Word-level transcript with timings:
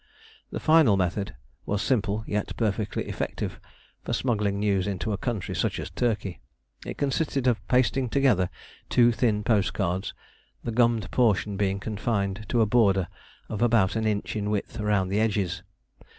The 0.51 0.59
final 0.59 0.97
method 0.97 1.35
was 1.67 1.79
simple, 1.79 2.23
yet 2.25 2.57
perfectly 2.57 3.03
effective 3.07 3.59
for 4.01 4.13
smuggling 4.13 4.59
news 4.59 4.87
into 4.87 5.13
a 5.13 5.17
country 5.19 5.53
such 5.55 5.79
as 5.79 5.91
Turkey. 5.91 6.41
It 6.87 6.97
consisted 6.97 7.45
of 7.45 7.61
pasting 7.67 8.09
together 8.09 8.49
two 8.89 9.11
thin 9.11 9.43
post 9.43 9.75
cards, 9.75 10.15
the 10.63 10.71
gummed 10.71 11.11
portion 11.11 11.55
being 11.55 11.79
confined 11.79 12.45
to 12.49 12.61
a 12.61 12.65
border 12.65 13.09
of 13.47 13.61
about 13.61 13.95
an 13.95 14.07
inch 14.07 14.35
in 14.35 14.49
width 14.49 14.79
round 14.79 15.11
the 15.11 15.19
edges. 15.19 15.61